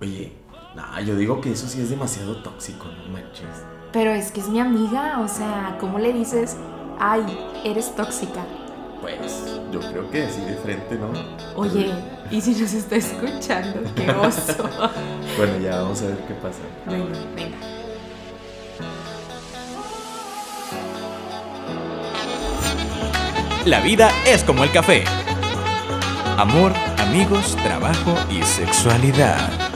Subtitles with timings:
[0.00, 0.32] Oye,
[0.74, 3.46] nah, yo digo que eso sí es demasiado tóxico, no manches.
[3.92, 6.56] Pero es que es mi amiga, o sea, ¿cómo le dices,
[6.98, 7.22] ay,
[7.64, 8.44] eres tóxica?
[9.02, 11.10] Pues yo creo que así de frente, ¿no?
[11.56, 11.90] Oye,
[12.30, 13.80] ¿y si nos está escuchando?
[13.94, 14.68] ¡Qué oso!
[15.36, 16.60] bueno, ya vamos a ver qué pasa.
[16.86, 17.56] Venga, venga.
[23.66, 25.04] La vida es como el café.
[26.38, 29.69] Amor, amigos, trabajo y sexualidad.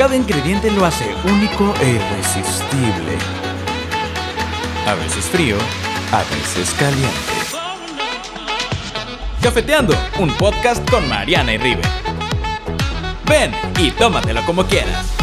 [0.00, 3.18] Cada ingrediente lo hace único e irresistible.
[4.86, 5.56] A veces frío,
[6.10, 7.12] a veces caliente.
[9.42, 11.84] Cafeteando, un podcast con Mariana y River.
[13.28, 15.19] Ven y tómatelo como quieras.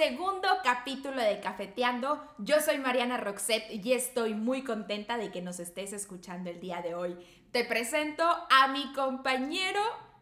[0.00, 2.22] Segundo capítulo de Cafeteando.
[2.38, 6.80] Yo soy Mariana Roxette y estoy muy contenta de que nos estés escuchando el día
[6.80, 7.18] de hoy.
[7.52, 9.78] Te presento a mi compañero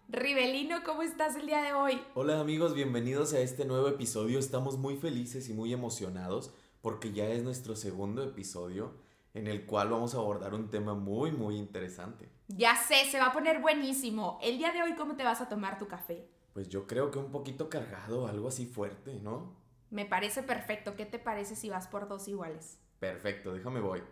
[0.09, 0.82] Rivelino.
[0.84, 2.02] ¿Cómo estás el día de hoy?
[2.15, 4.40] Hola amigos, bienvenidos a este nuevo episodio.
[4.40, 8.96] Estamos muy felices y muy emocionados porque ya es nuestro segundo episodio
[9.32, 12.29] en el cual vamos a abordar un tema muy, muy interesante.
[12.49, 14.40] Ya sé, se va a poner buenísimo.
[14.43, 16.29] El día de hoy, ¿cómo te vas a tomar tu café?
[16.52, 19.68] Pues yo creo que un poquito cargado, algo así fuerte, ¿no?
[19.90, 20.96] Me parece perfecto.
[20.96, 22.78] ¿Qué te parece si vas por dos iguales?
[22.98, 24.02] Perfecto, déjame voy.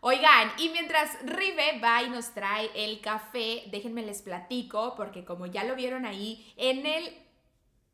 [0.00, 5.46] Oigan, y mientras Rive va y nos trae el café, déjenme les platico, porque como
[5.46, 7.16] ya lo vieron ahí en el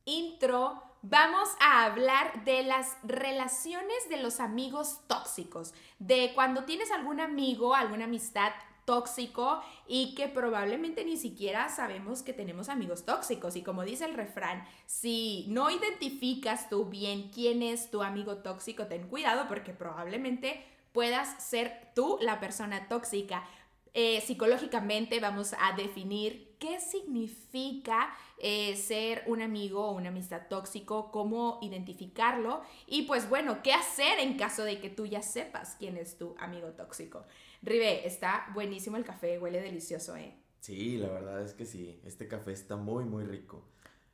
[0.06, 7.20] intro, vamos a hablar de las relaciones de los amigos tóxicos, de cuando tienes algún
[7.20, 8.53] amigo, alguna amistad
[8.89, 13.55] tóxico y que probablemente ni siquiera sabemos que tenemos amigos tóxicos.
[13.55, 18.86] Y como dice el refrán, si no identificas tú bien quién es tu amigo tóxico,
[18.86, 23.44] ten cuidado porque probablemente puedas ser tú la persona tóxica.
[23.92, 31.11] Eh, psicológicamente vamos a definir qué significa eh, ser un amigo o una amistad tóxico,
[31.11, 35.98] cómo identificarlo y pues bueno, qué hacer en caso de que tú ya sepas quién
[35.98, 37.27] es tu amigo tóxico.
[37.63, 40.35] Ribe, está buenísimo el café, huele delicioso, ¿eh?
[40.61, 43.65] Sí, la verdad es que sí, este café está muy, muy rico.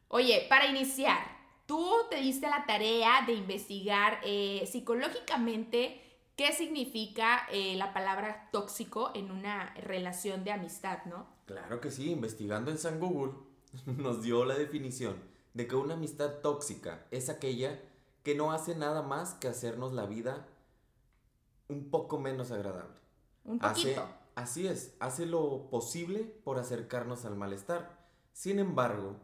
[0.08, 1.18] Oye, para iniciar,
[1.66, 6.00] tú te diste la tarea de investigar eh, psicológicamente
[6.36, 11.26] qué significa eh, la palabra tóxico en una relación de amistad, ¿no?
[11.46, 13.34] Claro que sí, investigando en San Google
[13.86, 15.16] nos dio la definición
[15.54, 17.80] de que una amistad tóxica es aquella
[18.22, 20.46] que no hace nada más que hacernos la vida
[21.68, 23.03] un poco menos agradable.
[23.44, 23.96] Un Hace,
[24.34, 27.98] así es, hace lo posible por acercarnos al malestar.
[28.32, 29.16] Sin embargo,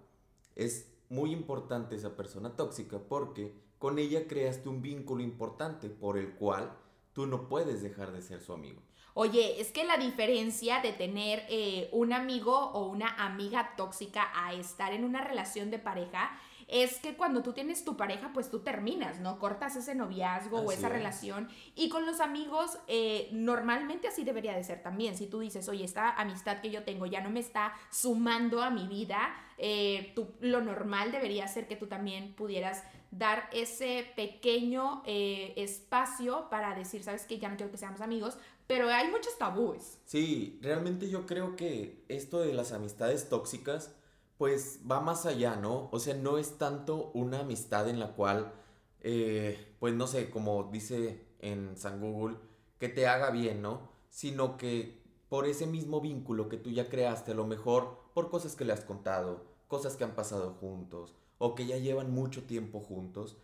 [0.57, 6.35] es muy importante esa persona tóxica porque con ella creaste un vínculo importante por el
[6.35, 6.71] cual
[7.13, 8.81] tú no puedes dejar de ser su amigo.
[9.15, 14.55] Oye, es que la diferencia de tener eh, un amigo o una amiga tóxica a
[14.55, 16.31] estar en una relación de pareja
[16.73, 19.39] es que cuando tú tienes tu pareja, pues tú terminas, ¿no?
[19.39, 20.93] Cortas ese noviazgo o esa es.
[20.93, 21.49] relación.
[21.75, 25.17] Y con los amigos, eh, normalmente así debería de ser también.
[25.17, 28.71] Si tú dices, oye, esta amistad que yo tengo ya no me está sumando a
[28.71, 35.03] mi vida, eh, tú- lo normal debería ser que tú también pudieras dar ese pequeño
[35.05, 38.39] eh, espacio para decir, sabes que ya no quiero que seamos amigos,
[38.69, 39.99] pero hay muchos tabúes.
[40.05, 43.93] Sí, realmente yo creo que esto de las amistades tóxicas,
[44.41, 45.91] pues va más allá, ¿no?
[45.93, 48.55] O sea, no es tanto una amistad en la cual,
[49.03, 52.39] eh, pues no sé, como dice en San Google,
[52.79, 53.91] que te haga bien, ¿no?
[54.09, 58.57] Sino que por ese mismo vínculo que tú ya creaste, a lo mejor por cosas
[58.57, 62.81] que le has contado, cosas que han pasado juntos, o que ya llevan mucho tiempo
[62.81, 63.37] juntos,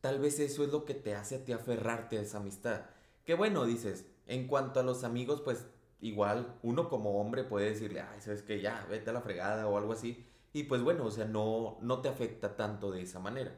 [0.00, 2.86] tal vez eso es lo que te hace a ti aferrarte a esa amistad.
[3.24, 5.66] Que bueno, dices, en cuanto a los amigos, pues
[6.00, 9.78] igual uno como hombre puede decirle, ay, sabes que ya, vete a la fregada o
[9.78, 10.26] algo así.
[10.52, 13.56] Y pues bueno, o sea, no, no te afecta tanto de esa manera.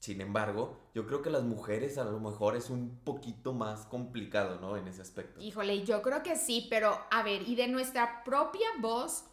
[0.00, 4.58] Sin embargo, yo creo que las mujeres a lo mejor es un poquito más complicado,
[4.58, 4.78] ¿no?
[4.78, 5.38] En ese aspecto.
[5.42, 9.24] Híjole, yo creo que sí, pero a ver, y de nuestra propia voz,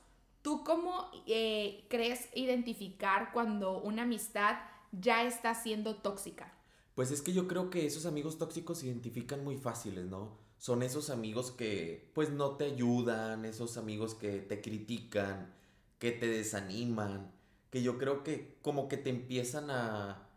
[0.42, 4.57] ¿tú cómo eh, crees identificar cuando una amistad
[4.92, 6.54] ya está siendo tóxica?
[6.95, 10.38] Pues es que yo creo que esos amigos tóxicos se identifican muy fáciles, ¿no?
[10.57, 15.54] Son esos amigos que pues no te ayudan, esos amigos que te critican,
[15.99, 17.31] que te desaniman,
[17.71, 20.27] que yo creo que como que te empiezan a,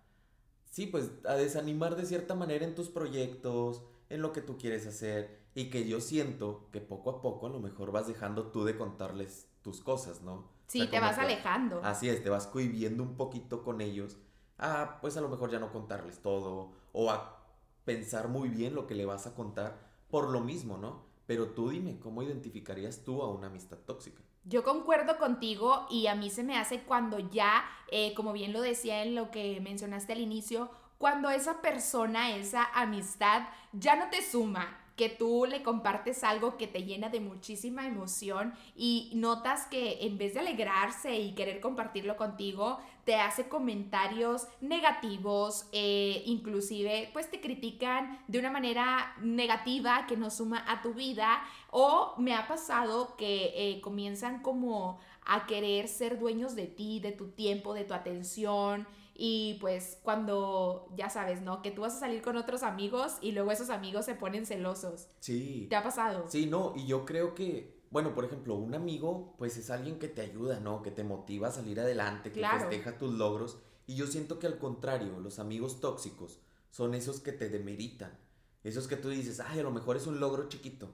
[0.71, 4.87] sí, pues a desanimar de cierta manera en tus proyectos, en lo que tú quieres
[4.87, 8.65] hacer y que yo siento que poco a poco a lo mejor vas dejando tú
[8.65, 10.35] de contarles tus cosas, ¿no?
[10.35, 11.81] O Sí, sea, te vas que- alejando.
[11.83, 14.17] Así es, te vas cohibiendo un poquito con ellos.
[14.59, 16.73] Ah, pues a lo mejor ya no contarles todo.
[16.93, 17.45] O a
[17.85, 19.79] pensar muy bien lo que le vas a contar
[20.11, 21.05] por lo mismo, ¿no?
[21.27, 24.23] Pero tú dime, ¿cómo identificarías tú a una amistad tóxica?
[24.45, 28.61] Yo concuerdo contigo y a mí se me hace cuando ya, eh, como bien lo
[28.61, 34.23] decía en lo que mencionaste al inicio, cuando esa persona, esa amistad ya no te
[34.23, 40.05] suma, que tú le compartes algo que te llena de muchísima emoción y notas que
[40.05, 47.31] en vez de alegrarse y querer compartirlo contigo, te hace comentarios negativos, eh, inclusive pues
[47.31, 51.43] te critican de una manera negativa que no suma a tu vida.
[51.71, 57.13] O me ha pasado que eh, comienzan como a querer ser dueños de ti, de
[57.13, 58.87] tu tiempo, de tu atención,
[59.23, 61.61] y pues cuando, ya sabes, ¿no?
[61.61, 65.09] Que tú vas a salir con otros amigos y luego esos amigos se ponen celosos.
[65.21, 65.67] Sí.
[65.69, 66.25] ¿Te ha pasado?
[66.27, 70.09] Sí, no, y yo creo que, bueno, por ejemplo, un amigo, pues es alguien que
[70.09, 70.81] te ayuda, ¿no?
[70.81, 72.61] Que te motiva a salir adelante, que Claro.
[72.61, 73.59] festeja tus logros.
[73.87, 76.39] Y yo siento que al contrario, los amigos tóxicos
[76.71, 78.17] son esos que te demeritan.
[78.65, 80.89] Esos que tú dices, ay, a lo mejor es un logro chiquito.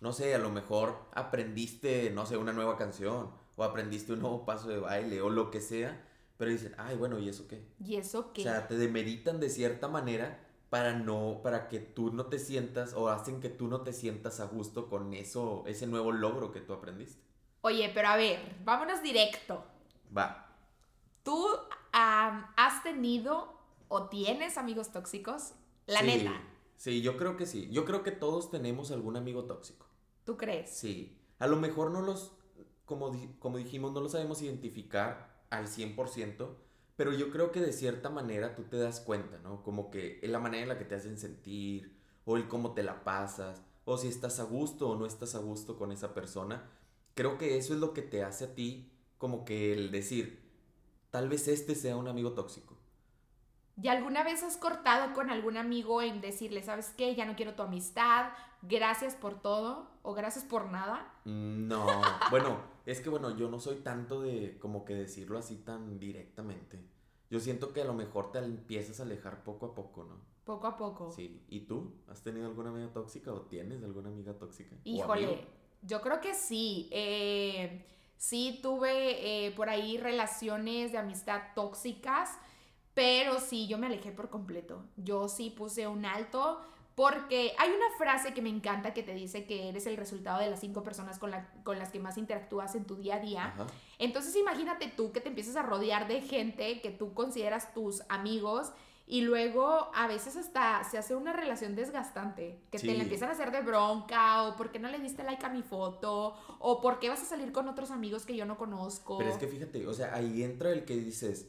[0.00, 4.46] No sé, a lo mejor aprendiste, no sé, una nueva canción, o aprendiste un nuevo
[4.46, 6.02] paso de baile, o lo que sea.
[6.36, 7.64] Pero dicen, ay, bueno, ¿y eso qué?
[7.84, 8.42] ¿Y eso qué?
[8.42, 12.92] O sea, te demeritan de cierta manera para no, para que tú no te sientas
[12.94, 16.60] o hacen que tú no te sientas a gusto con eso, ese nuevo logro que
[16.60, 17.22] tú aprendiste.
[17.62, 19.64] Oye, pero a ver, vámonos directo.
[20.16, 20.54] Va.
[21.22, 21.48] ¿Tú
[21.92, 25.52] has tenido o tienes amigos tóxicos?
[25.86, 26.42] La Sí, neta,
[26.76, 27.70] Sí, yo creo que sí.
[27.70, 29.86] Yo creo que todos tenemos algún amigo tóxico.
[30.24, 30.70] ¿tú crees?
[30.70, 31.16] Sí.
[31.38, 32.32] A lo mejor no los,
[32.84, 36.56] como, como dijimos, no los sabemos identificar al 100%,
[36.96, 39.62] pero yo creo que de cierta manera tú te das cuenta, ¿no?
[39.62, 43.04] Como que la manera en la que te hacen sentir, o el cómo te la
[43.04, 46.68] pasas, o si estás a gusto o no estás a gusto con esa persona.
[47.14, 50.42] Creo que eso es lo que te hace a ti como que el decir,
[51.10, 52.75] tal vez este sea un amigo tóxico.
[53.80, 57.54] ¿Y alguna vez has cortado con algún amigo en decirle, sabes qué, ya no quiero
[57.54, 58.30] tu amistad,
[58.62, 61.12] gracias por todo o gracias por nada?
[61.24, 61.86] No,
[62.30, 66.82] bueno, es que bueno, yo no soy tanto de como que decirlo así tan directamente.
[67.28, 70.20] Yo siento que a lo mejor te empiezas a alejar poco a poco, ¿no?
[70.44, 71.10] Poco a poco.
[71.10, 71.44] Sí.
[71.48, 71.92] ¿Y tú?
[72.08, 74.76] ¿Has tenido alguna amiga tóxica o tienes alguna amiga tóxica?
[74.76, 75.44] ¿O Híjole,
[75.82, 76.88] yo creo que sí.
[76.92, 77.84] Eh,
[78.16, 82.38] sí tuve eh, por ahí relaciones de amistad tóxicas,
[82.96, 84.82] pero sí, yo me alejé por completo.
[84.96, 86.58] Yo sí puse un alto
[86.94, 90.48] porque hay una frase que me encanta que te dice que eres el resultado de
[90.48, 93.44] las cinco personas con, la- con las que más interactúas en tu día a día.
[93.48, 93.66] Ajá.
[93.98, 98.72] Entonces imagínate tú que te empiezas a rodear de gente que tú consideras tus amigos
[99.06, 103.32] y luego a veces hasta se hace una relación desgastante, que te la empiezan a
[103.32, 106.98] hacer de bronca o por qué no le diste like a mi foto o por
[106.98, 109.18] qué vas a salir con otros amigos que yo no conozco.
[109.18, 111.46] Pero es que fíjate, o sea, ahí entra el que dices,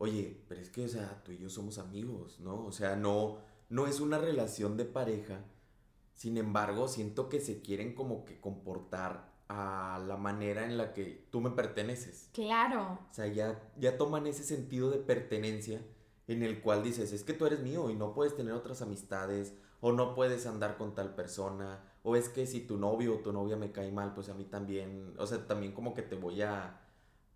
[0.00, 2.64] oye, pero es que, o sea, tú y yo somos amigos, ¿no?
[2.64, 3.36] O sea, no,
[3.68, 5.44] no es una relación de pareja.
[6.14, 11.26] Sin embargo, siento que se quieren como que comportar a la manera en la que
[11.30, 12.30] tú me perteneces.
[12.32, 12.98] Claro.
[13.10, 15.82] O sea, ya, ya toman ese sentido de pertenencia
[16.28, 19.52] en el cual dices, es que tú eres mío y no puedes tener otras amistades,
[19.80, 23.32] o no puedes andar con tal persona, o es que si tu novio o tu
[23.32, 26.40] novia me cae mal, pues a mí también, o sea, también como que te voy
[26.42, 26.80] a,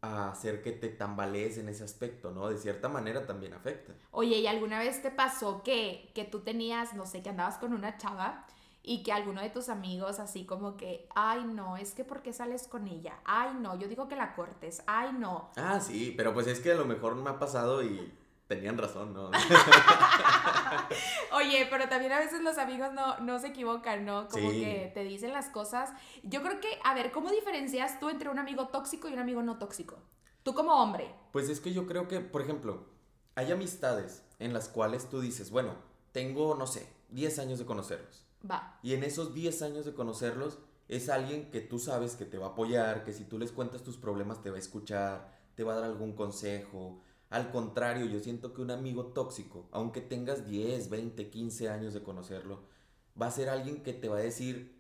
[0.05, 2.49] a hacer que te tambalees en ese aspecto, ¿no?
[2.49, 3.93] De cierta manera también afecta.
[4.11, 7.73] Oye, ¿y alguna vez te pasó que, que tú tenías, no sé, que andabas con
[7.73, 8.47] una chava
[8.83, 12.33] y que alguno de tus amigos así como que, ay no, es que ¿por qué
[12.35, 13.19] sales con ella?
[13.25, 15.51] Ay no, yo digo que la cortes, ay no.
[15.57, 18.13] Ah, sí, pero pues es que a lo mejor me ha pasado y
[18.49, 19.31] tenían razón, ¿no?
[21.33, 24.29] Oye, pero también a veces los amigos no, no se equivocan, ¿no?
[24.29, 24.61] Como Sí.
[24.61, 25.91] que te dicen las cosas.
[26.23, 29.43] Yo creo que, a ver, ¿cómo diferencias tú entre un amigo tóxico y un amigo
[29.43, 29.99] no tóxico?
[30.43, 31.15] Tú como hombre.
[31.33, 32.87] Pues es que yo creo que, por ejemplo,
[33.35, 35.75] hay amistades en las cuales tú dices, bueno,
[36.13, 38.27] tengo, no sé, 10 años de conocerlos.
[38.49, 38.79] Va.
[38.83, 40.59] Y en esos 10 años de conocerlos
[40.89, 43.83] es alguien que tú sabes que te va a apoyar, que si tú les cuentas
[43.83, 47.01] tus problemas te va a escuchar, te va a dar algún consejo.
[47.31, 52.03] Al contrario, yo siento que un amigo tóxico, aunque tengas 10, 20, 15 años de
[52.03, 52.61] conocerlo,
[53.21, 54.79] va a ser alguien que te va a decir,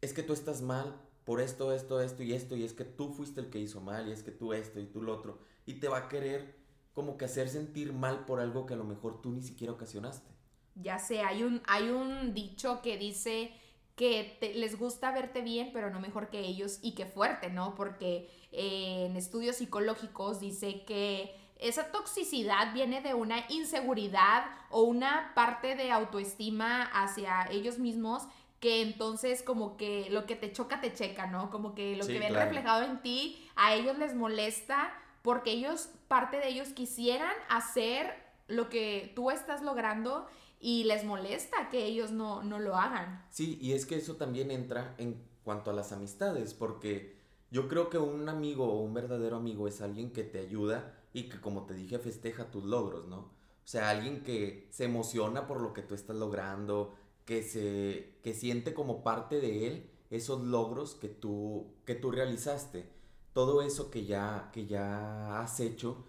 [0.00, 3.12] es que tú estás mal por esto, esto, esto y esto, y es que tú
[3.12, 5.74] fuiste el que hizo mal, y es que tú esto y tú lo otro, y
[5.74, 6.56] te va a querer
[6.94, 10.30] como que hacer sentir mal por algo que a lo mejor tú ni siquiera ocasionaste.
[10.74, 13.52] Ya sé, hay un, hay un dicho que dice
[13.96, 17.74] que les gusta verte bien, pero no mejor que ellos, y que fuerte, ¿no?
[17.74, 25.32] Porque eh, en estudios psicológicos dice que esa toxicidad viene de una inseguridad o una
[25.34, 28.24] parte de autoestima hacia ellos mismos
[28.60, 31.50] que entonces como que lo que te choca te checa, ¿no?
[31.50, 32.44] Como que lo Sí, que ven claro.
[32.46, 34.92] reflejado en ti a ellos les molesta
[35.22, 38.14] porque ellos, parte de ellos quisieran hacer
[38.48, 40.26] lo que tú estás logrando
[40.60, 43.24] y les molesta que ellos no, no lo hagan.
[43.30, 47.16] Sí, y es que eso también entra en cuanto a las amistades, porque
[47.50, 51.28] yo creo que un amigo o un verdadero amigo es alguien que te ayuda y
[51.28, 53.18] que, como te dije, festeja tus logros, ¿no?
[53.18, 58.34] O sea, alguien que se emociona por lo que tú estás logrando, que, se, que
[58.34, 62.86] siente como parte de él esos logros que tú, que tú realizaste,
[63.32, 66.04] todo eso que ya, que ya has hecho.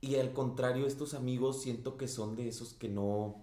[0.00, 3.42] Y al contrario, estos amigos siento que son de esos que no,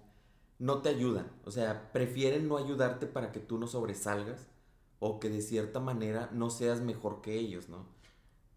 [0.58, 1.32] no te ayudan.
[1.44, 4.46] O sea, prefieren no ayudarte para que tú no sobresalgas
[5.00, 7.86] o que de cierta manera no seas mejor que ellos, ¿no?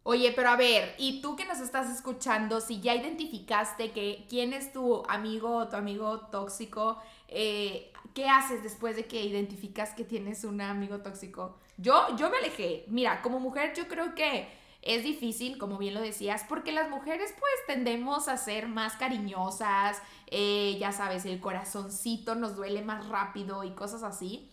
[0.06, 4.52] Oye, pero a ver, y tú que nos estás escuchando, si ya identificaste que quién
[4.52, 10.04] es tu amigo o tu amigo tóxico, eh, ¿qué haces después de que identificas que
[10.04, 11.58] tienes un amigo tóxico?
[11.78, 12.84] Yo, yo me alejé.
[12.88, 14.48] Mira, como mujer yo creo que
[14.82, 20.02] es difícil, como bien lo decías, porque las mujeres pues tendemos a ser más cariñosas,
[20.28, 24.50] eh, ya sabes, el corazoncito nos duele más rápido y cosas así.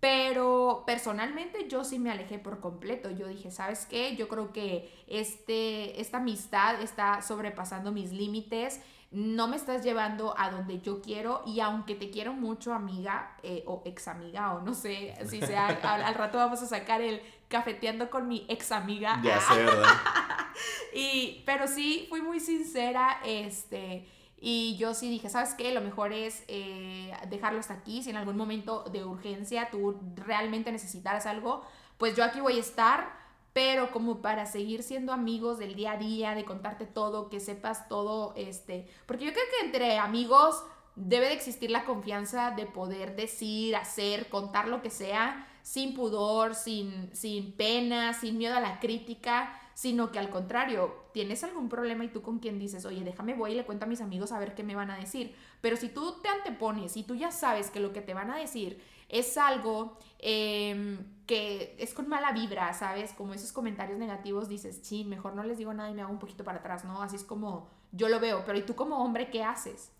[0.00, 3.10] Pero personalmente yo sí me alejé por completo.
[3.10, 4.16] Yo dije, ¿sabes qué?
[4.16, 8.80] Yo creo que este, esta amistad está sobrepasando mis límites.
[9.10, 11.42] No me estás llevando a donde yo quiero.
[11.44, 15.66] Y aunque te quiero mucho, amiga, eh, o ex amiga, o no sé si sea,
[15.82, 19.20] al, rato vamos a sacar el cafeteando con mi ex amiga.
[19.22, 19.84] Ya sé, ¿verdad?
[20.94, 23.20] y, pero sí, fui muy sincera.
[23.22, 24.06] Este
[24.40, 25.72] y yo sí dije, ¿sabes qué?
[25.72, 28.02] Lo mejor es eh, dejarlo hasta aquí.
[28.02, 31.62] Si en algún momento de urgencia tú realmente necesitaras algo,
[31.98, 33.20] pues yo aquí voy a estar.
[33.52, 37.88] Pero como para seguir siendo amigos del día a día, de contarte todo, que sepas
[37.88, 40.62] todo, este, porque yo creo que entre amigos
[40.94, 46.54] debe de existir la confianza de poder decir, hacer, contar lo que sea, sin pudor,
[46.54, 52.04] sin, sin pena, sin miedo a la crítica sino que al contrario, tienes algún problema
[52.04, 54.38] y tú con quien dices, oye, déjame voy y le cuento a mis amigos a
[54.38, 55.34] ver qué me van a decir.
[55.60, 58.36] Pero si tú te antepones y tú ya sabes que lo que te van a
[58.36, 63.12] decir es algo em, que es con mala vibra, ¿sabes?
[63.12, 66.18] Como esos comentarios negativos, dices, sí, mejor no les digo nada y me hago un
[66.18, 67.02] poquito para atrás, ¿no?
[67.02, 68.44] Así es como yo lo veo.
[68.46, 69.90] Pero ¿y tú como hombre qué haces?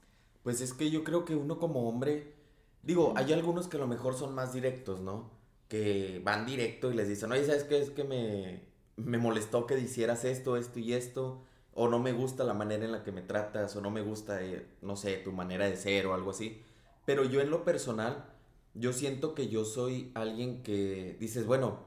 [0.43, 2.35] Pues es que yo creo que uno como hombre,
[2.83, 5.31] digo, hay algunos que a lo mejor son más directos, ¿no?
[5.69, 7.81] Que van directo y les dicen, oye, ¿sabes qué?
[7.81, 11.42] Es que me, me molestó que hicieras esto, esto y esto,
[11.75, 14.42] o no me gusta la manera en la que me tratas, o no me gusta,
[14.42, 16.62] eh, no sé, tu manera de ser o algo así.
[17.06, 18.25] Pero yo en lo personal,
[18.75, 21.78] yo siento que yo soy alguien que dices, bueno,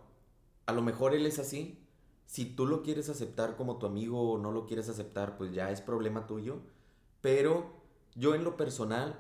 [0.66, 1.80] a lo mejor él es así.
[2.26, 5.72] Si tú lo quieres aceptar como tu amigo o no lo quieres aceptar, pues ya
[5.72, 6.60] es problema tuyo.
[7.22, 7.74] Pero
[8.16, 9.20] yo en lo personal,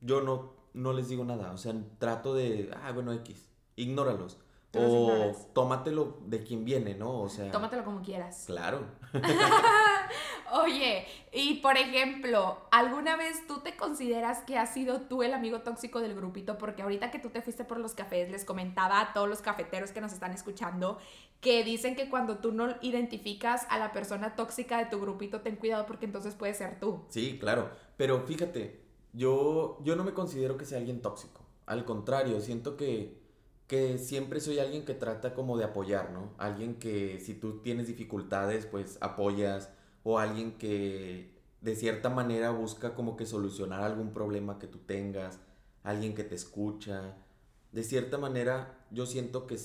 [0.00, 1.52] yo no, no les digo nada.
[1.52, 4.38] O sea, trato de, ah, bueno, X, ignóralos.
[4.78, 7.20] O tómatelo de quien viene, ¿no?
[7.20, 7.50] O sea.
[7.50, 8.44] Tómatelo como quieras.
[8.46, 8.84] Claro.
[10.52, 15.60] Oye, y por ejemplo, ¿alguna vez tú te consideras que has sido tú el amigo
[15.60, 16.58] tóxico del grupito?
[16.58, 19.90] Porque ahorita que tú te fuiste por los cafés, les comentaba a todos los cafeteros
[19.90, 20.98] que nos están escuchando
[21.40, 25.56] que dicen que cuando tú no identificas a la persona tóxica de tu grupito, ten
[25.56, 27.04] cuidado porque entonces puede ser tú.
[27.08, 27.70] Sí, claro.
[27.96, 28.80] Pero fíjate,
[29.12, 31.42] yo, yo no me considero que sea alguien tóxico.
[31.66, 33.25] Al contrario, siento que
[33.66, 36.32] que siempre soy alguien que trata como de apoyar, ¿no?
[36.38, 39.70] Alguien que si tú tienes dificultades, pues apoyas,
[40.04, 45.40] o alguien que de cierta manera busca como que solucionar algún problema que tú tengas,
[45.82, 47.16] alguien que te escucha.
[47.72, 49.58] De cierta manera, yo siento que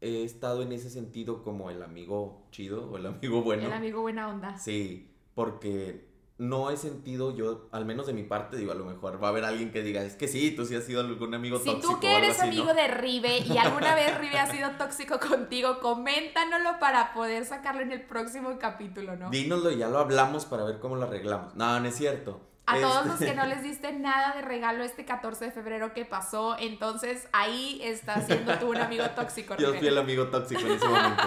[0.00, 3.66] he estado en ese sentido como el amigo chido o el amigo bueno.
[3.66, 4.58] El amigo buena onda.
[4.58, 6.07] Sí, porque
[6.38, 9.30] no he sentido yo, al menos de mi parte, digo, a lo mejor va a
[9.30, 11.80] haber alguien que diga, es que sí, tú sí has sido algún amigo tóxico.
[11.80, 15.80] Si tú que eres amigo de Rive y alguna vez Rive ha sido tóxico contigo,
[15.80, 19.30] coméntanoslo para poder sacarlo en el próximo capítulo, ¿no?
[19.30, 21.56] Dínoslo y ya lo hablamos para ver cómo lo arreglamos.
[21.56, 22.40] No, no es cierto.
[22.66, 26.04] A todos los que no les diste nada de regalo este 14 de febrero que
[26.04, 29.56] pasó, entonces ahí está siendo tú un amigo tóxico.
[29.58, 31.24] Yo fui el amigo tóxico en ese momento.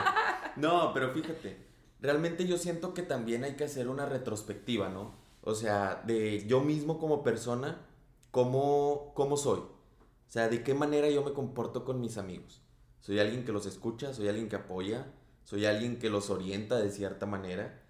[0.55, 1.70] No, pero fíjate
[2.01, 5.13] realmente yo siento que también hay que hacer una retrospectiva, ¿no?
[5.43, 7.85] O sea, de yo mismo como persona,
[8.31, 9.59] ¿cómo, cómo soy?
[9.59, 12.61] O sea, de qué manera yo me comporto con mis amigos.
[12.99, 14.13] ¿Soy alguien que los escucha?
[14.13, 15.11] ¿Soy alguien que apoya?
[15.43, 17.81] ¿Soy alguien que los orienta de cierta manera?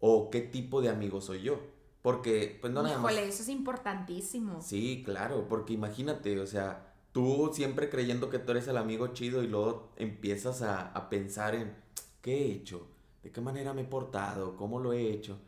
[0.00, 1.60] ¿O qué tipo de amigo soy yo?
[2.02, 3.14] Porque, pues no nada más.
[3.14, 4.60] eso es importantísimo.
[4.60, 9.42] Sí, claro, porque imagínate, o sea, tú siempre creyendo que tú eres el amigo chido
[9.42, 11.74] y luego empiezas a, a pensar en,
[12.20, 12.86] ¿qué he hecho?
[13.26, 14.54] ¿De qué manera me he portado?
[14.54, 15.40] ¿Cómo lo he hecho?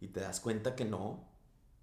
[0.00, 1.22] Y te das cuenta que no.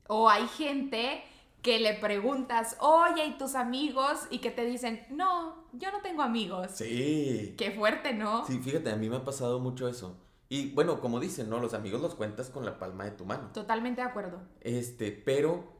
[0.07, 1.24] O hay gente
[1.62, 4.22] que le preguntas, oye, ¿y tus amigos?
[4.31, 6.72] Y que te dicen, no, yo no tengo amigos.
[6.72, 7.53] Sí.
[7.55, 8.48] Qué fuerte, ¿no?
[8.48, 10.17] Sí, fíjate, a mí me ha pasado mucho eso.
[10.50, 11.60] Y bueno, como dicen, ¿no?
[11.60, 13.51] Los amigos los cuentas con la palma de tu mano.
[13.53, 14.39] Totalmente de acuerdo.
[14.62, 15.72] Este, pero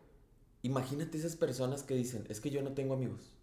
[0.62, 3.34] imagínate esas personas que dicen, es que yo no tengo amigos.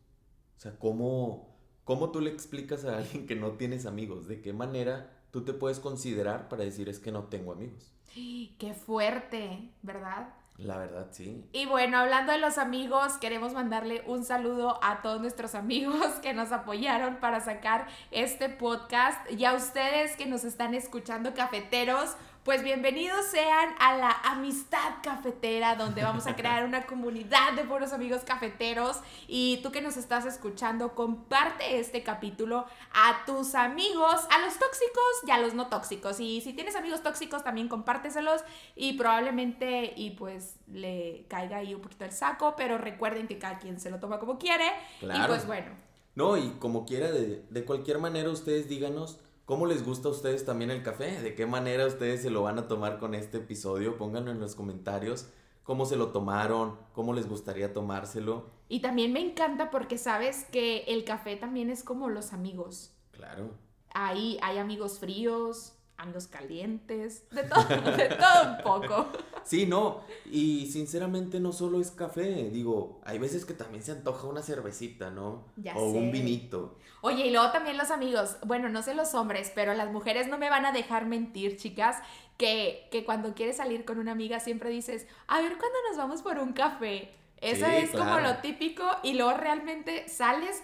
[0.58, 4.28] O sea, ¿cómo, ¿cómo tú le explicas a alguien que no tienes amigos?
[4.28, 7.92] ¿De qué manera tú te puedes considerar para decir es que no tengo amigos?
[8.14, 10.34] Qué fuerte, ¿verdad?
[10.64, 11.42] La verdad, sí.
[11.52, 16.34] Y bueno, hablando de los amigos, queremos mandarle un saludo a todos nuestros amigos que
[16.34, 22.14] nos apoyaron para sacar este podcast y a ustedes que nos están escuchando, cafeteros.
[22.44, 27.92] Pues bienvenidos sean a la amistad cafetera, donde vamos a crear una comunidad de buenos
[27.92, 28.96] amigos cafeteros.
[29.28, 35.04] Y tú que nos estás escuchando, comparte este capítulo a tus amigos, a los tóxicos
[35.26, 36.18] y a los no tóxicos.
[36.18, 38.40] Y si tienes amigos tóxicos, también compárteselos
[38.74, 43.58] y probablemente y pues le caiga ahí un poquito el saco, pero recuerden que cada
[43.58, 44.64] quien se lo toma como quiere.
[45.02, 45.72] Y pues bueno.
[46.14, 49.18] No, y como quiera, de, de cualquier manera, ustedes díganos
[49.50, 51.20] ¿Cómo les gusta a ustedes también el café?
[51.20, 53.98] ¿De qué manera ustedes se lo van a tomar con este episodio?
[53.98, 55.26] Pónganlo en los comentarios.
[55.64, 56.78] ¿Cómo se lo tomaron?
[56.92, 58.46] ¿Cómo les gustaría tomárselo?
[58.68, 62.92] Y también me encanta porque sabes que el café también es como los amigos.
[63.10, 63.50] Claro.
[63.92, 67.64] Ahí hay amigos fríos, amigos calientes, de todo,
[67.96, 69.08] de todo un poco.
[69.44, 74.26] Sí, no, y sinceramente no solo es café, digo, hay veces que también se antoja
[74.26, 75.44] una cervecita, ¿no?
[75.56, 76.78] Ya o un vinito.
[77.02, 80.38] Oye, y luego también los amigos, bueno, no sé los hombres, pero las mujeres no
[80.38, 81.96] me van a dejar mentir, chicas,
[82.36, 86.22] que, que cuando quieres salir con una amiga siempre dices, a ver cuándo nos vamos
[86.22, 87.12] por un café.
[87.38, 90.62] Eso es como lo típico y luego realmente sales,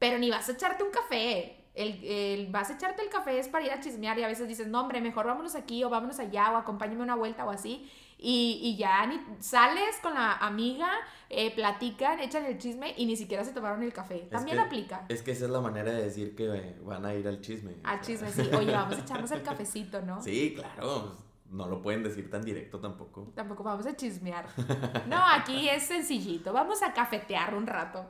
[0.00, 3.64] pero ni vas a echarte un café el, vas a echarte el café es para
[3.64, 6.52] ir a chismear y a veces dices, no, hombre, mejor vámonos aquí o vámonos allá
[6.52, 7.90] o acompáñame una vuelta o así.
[8.20, 10.90] Y, y ya ni, sales con la amiga,
[11.30, 14.26] eh, platican, echan el chisme y ni siquiera se tomaron el café.
[14.30, 15.06] También aplica.
[15.08, 17.76] Es que esa es la manera de decir que van a ir al chisme.
[17.84, 18.42] Al chisme, sí.
[18.56, 20.20] Oye, vamos a echarnos el cafecito, ¿no?
[20.20, 21.16] Sí, claro.
[21.50, 23.32] No lo pueden decir tan directo tampoco.
[23.34, 24.46] Tampoco vamos a chismear.
[25.06, 26.52] No, aquí es sencillito.
[26.52, 28.04] Vamos a cafetear un rato.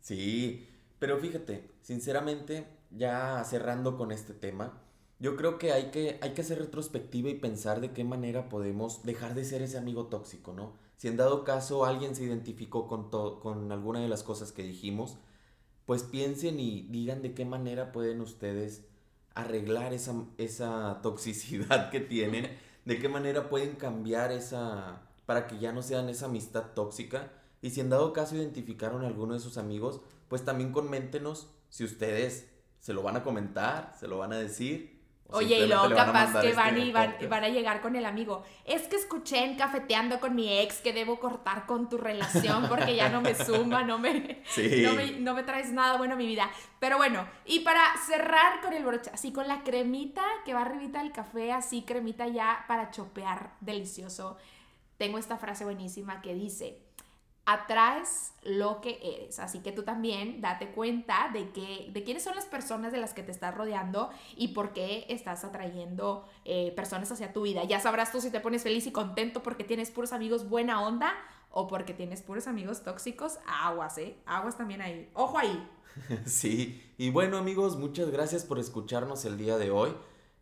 [0.00, 0.66] Sí,
[0.98, 4.82] pero fíjate, sinceramente, ya cerrando con este tema,
[5.18, 9.02] yo creo que hay que, hay que hacer retrospectiva y pensar de qué manera podemos
[9.04, 10.72] dejar de ser ese amigo tóxico, ¿no?
[10.96, 15.18] Si en dado caso alguien se identificó con, con alguna de las cosas que dijimos,
[15.86, 18.84] pues piensen y digan de qué manera pueden ustedes
[19.34, 25.72] arreglar esa, esa toxicidad que tienen, de qué manera pueden cambiar esa, para que ya
[25.72, 27.32] no sean esa amistad tóxica.
[27.62, 31.84] Y si en dado caso identificaron a alguno de sus amigos, pues también coméntenos si
[31.84, 32.48] ustedes
[32.80, 34.98] se lo van a comentar, se lo van a decir.
[35.32, 38.42] Oye, y luego capaz que van, este y van, van, a llegar con el amigo.
[38.64, 42.96] Es que escuché en cafeteando con mi ex que debo cortar con tu relación porque
[42.96, 44.42] ya no me suma, no me,
[44.82, 46.50] no me, no me traes nada bueno a mi vida.
[46.80, 51.00] Pero bueno, y para cerrar con el broche, así con la cremita que va arribita
[51.00, 54.36] del café, así cremita ya para chopear delicioso,
[54.96, 56.82] tengo esta frase buenísima que dice,
[57.46, 59.38] atraes lo que eres.
[59.38, 63.12] Así que tú también date cuenta de, que, de quiénes son las personas de las
[63.12, 67.64] que te estás rodeando y por qué estás atrayendo eh, personas hacia tu vida.
[67.64, 71.12] Ya sabrás tú si te pones feliz y contento porque tienes puros amigos buena onda
[71.50, 73.38] o porque tienes puros amigos tóxicos.
[73.46, 74.16] Aguas, ¿eh?
[74.26, 75.10] Aguas también ahí.
[75.14, 75.68] Ojo ahí.
[76.24, 79.92] Sí, y bueno amigos, muchas gracias por escucharnos el día de hoy.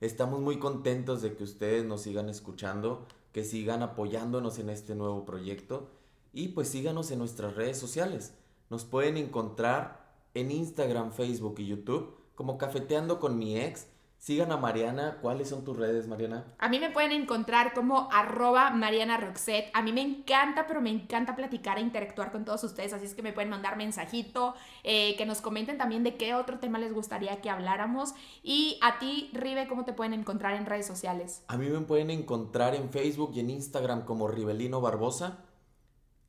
[0.00, 5.24] Estamos muy contentos de que ustedes nos sigan escuchando, que sigan apoyándonos en este nuevo
[5.24, 5.90] proyecto.
[6.32, 8.34] Y pues síganos en nuestras redes sociales.
[8.70, 13.88] Nos pueden encontrar en Instagram, Facebook y YouTube como Cafeteando con mi ex.
[14.18, 15.18] Sigan a Mariana.
[15.22, 16.44] ¿Cuáles son tus redes, Mariana?
[16.58, 19.70] A mí me pueden encontrar como arroba Mariana Roxette.
[19.74, 22.92] A mí me encanta, pero me encanta platicar e interactuar con todos ustedes.
[22.92, 26.58] Así es que me pueden mandar mensajito, eh, que nos comenten también de qué otro
[26.58, 28.12] tema les gustaría que habláramos.
[28.42, 31.44] Y a ti, Rive, ¿cómo te pueden encontrar en redes sociales?
[31.46, 35.44] A mí me pueden encontrar en Facebook y en Instagram como Rivelino Barbosa.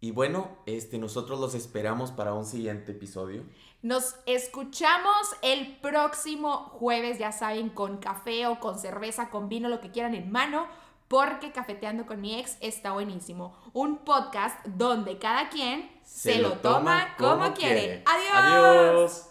[0.02, 3.44] Y bueno, este, nosotros los esperamos para un siguiente episodio.
[3.82, 9.82] Nos escuchamos el próximo jueves, ya saben, con café o con cerveza, con vino, lo
[9.82, 10.68] que quieran en mano,
[11.10, 13.58] porque Cafeteando con mi ex está buenísimo.
[13.74, 18.04] Un podcast donde cada quien se, lo toma, como, quiere.
[18.06, 18.34] Adiós.
[18.34, 19.29] Adiós.